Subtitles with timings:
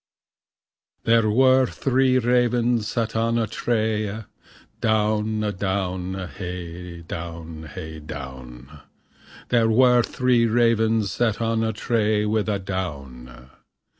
[1.03, 4.09] There were three ravens sat on a tree,
[4.79, 8.79] Downe a downe, hay down, hay downe,
[9.49, 13.51] There were three ravens sat on a tree, With a downe.